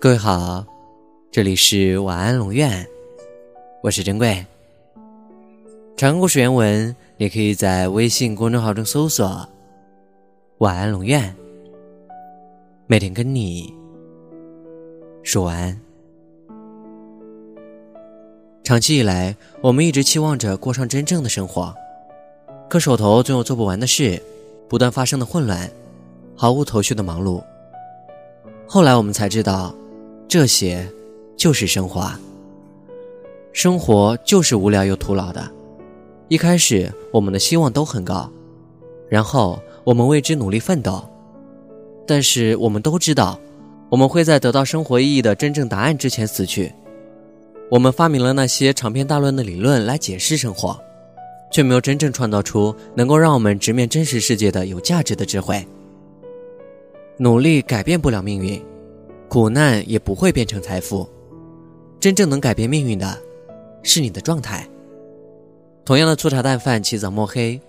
[0.00, 0.64] 各位好，
[1.28, 2.86] 这里是晚安龙院，
[3.82, 4.46] 我是珍贵。
[5.96, 9.44] 长故事原文你可以在微信公众号中搜索
[10.58, 11.34] “晚安龙院”，
[12.86, 13.74] 每天跟你
[15.24, 15.80] 说晚安。
[18.62, 21.74] 长期以来，我们一直期望着过上真正的生活，
[22.70, 24.22] 可手头总有做不完的事，
[24.68, 25.68] 不断发生的混乱，
[26.36, 27.42] 毫无头绪的忙碌。
[28.64, 29.74] 后来我们才知道。
[30.28, 30.86] 这些，
[31.38, 32.06] 就是生活。
[33.54, 35.50] 生活就是无聊又徒劳的。
[36.28, 38.30] 一开始，我们的希望都很高，
[39.08, 41.02] 然后我们为之努力奋斗。
[42.06, 43.40] 但是，我们都知道，
[43.88, 46.70] 我们会在得到生活意义的真正答案之前死去。
[47.70, 50.78] 我们发明了那些长篇大论的理论来解释生活，
[51.50, 55.66] 却没有真正创造出能够让我们直面真实世界的有价值的智慧。
[57.16, 58.62] 努力改变不了命运。
[59.28, 61.06] 苦难也不会变成财富，
[62.00, 63.18] 真正能改变命运的，
[63.82, 64.66] 是你的状态。
[65.84, 67.60] 同样的粗茶淡饭、起早摸黑，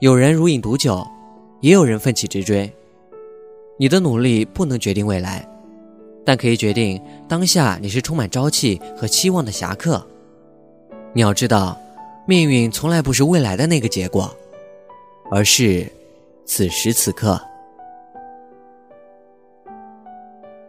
[0.00, 1.04] 有人如饮毒酒，
[1.60, 2.72] 也有人奋起直追。
[3.76, 5.48] 你的努力不能决定未来，
[6.24, 10.04] 但可以决定当下你是充满朝气和期望的侠客。
[11.12, 11.76] 你要知道，
[12.26, 14.32] 命运从来不是未来的那个结果，
[15.30, 15.90] 而是
[16.44, 17.40] 此时此刻。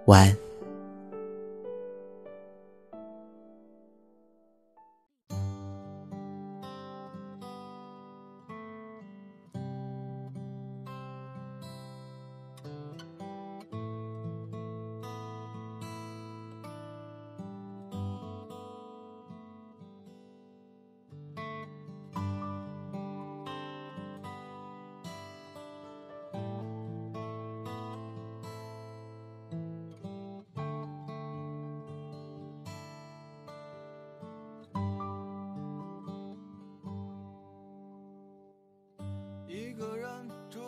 [0.05, 0.44] 晚安。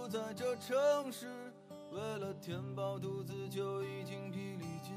[0.08, 1.28] 在这城市，
[1.92, 4.96] 为了填饱肚子就已经疲力尽，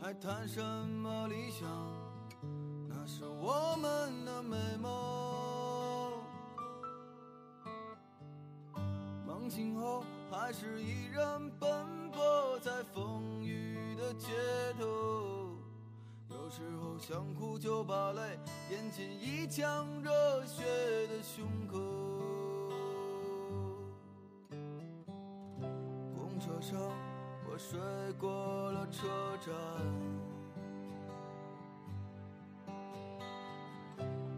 [0.00, 1.68] 还谈什么理想？
[2.88, 6.12] 那是我们的美梦。
[9.26, 14.28] 梦醒后，还是依然奔波在风雨的街
[14.78, 15.58] 头。
[16.30, 18.38] 有时候想哭就把泪
[18.70, 20.10] 咽进一腔热
[20.46, 20.64] 血
[21.08, 22.07] 的胸口。
[27.58, 27.76] 睡
[28.20, 29.08] 过了车
[29.44, 29.52] 站，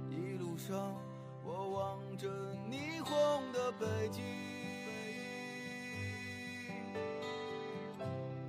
[0.09, 0.97] 一路上
[1.45, 2.29] 我望着
[2.71, 4.25] 霓虹的北京，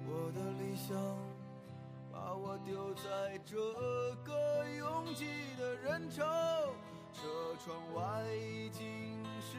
[0.07, 0.95] 我的理想
[2.09, 3.57] 把我丢在这
[4.23, 5.25] 个拥挤
[5.59, 6.23] 的人潮，
[7.11, 7.27] 车
[7.59, 9.57] 窗外已经是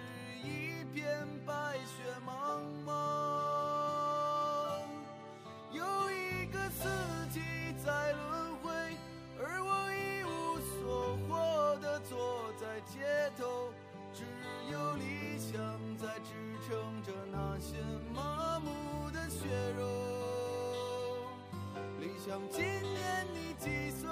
[14.12, 14.24] 只
[14.70, 15.60] 有理想
[15.96, 16.30] 在支
[16.66, 17.76] 撑着那些
[18.14, 19.46] 麻木的血
[19.76, 19.82] 肉
[22.00, 24.08] 理想今年你几岁？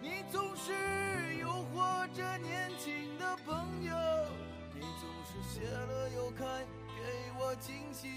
[0.00, 0.72] 你总是
[1.36, 3.92] 诱惑着年轻的朋友
[4.74, 6.44] 你总是谢了又开
[6.96, 8.08] 给我惊喜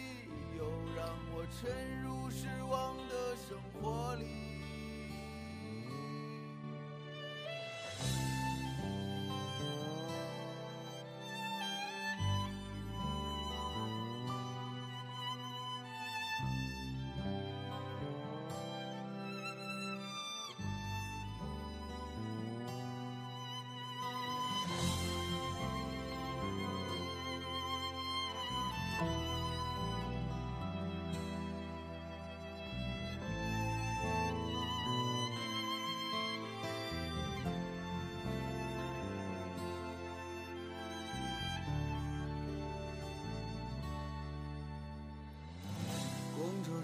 [0.57, 0.63] 又
[0.95, 1.90] 让我沉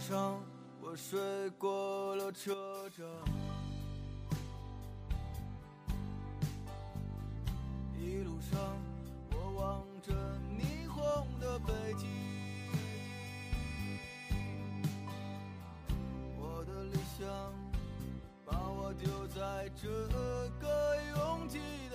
[0.07, 0.42] 上，
[0.80, 1.19] 我睡
[1.57, 3.06] 过了车站，
[8.00, 8.57] 一路上
[9.31, 10.13] 我望着
[10.57, 12.07] 霓虹的北京，
[16.39, 17.27] 我的理想
[18.45, 19.89] 把我丢在这
[20.62, 21.87] 个拥挤。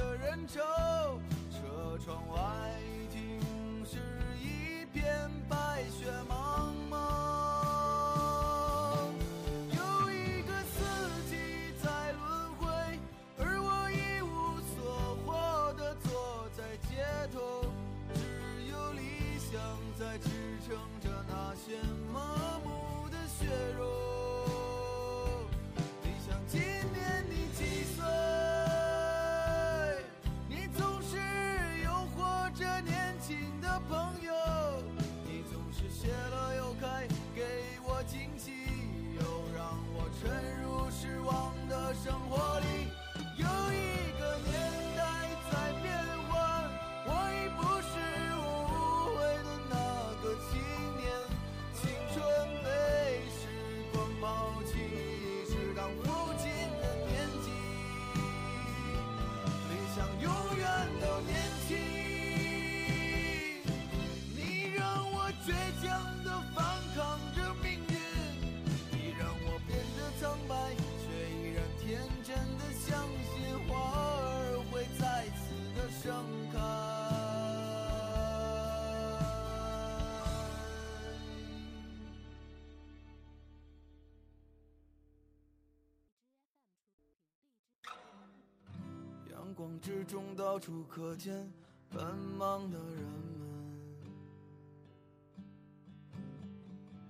[89.82, 91.52] 之中到处可见
[91.90, 93.02] 奔忙的人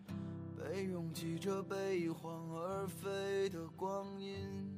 [0.06, 0.16] 们，
[0.56, 4.71] 被拥挤着，被一晃而飞的光阴。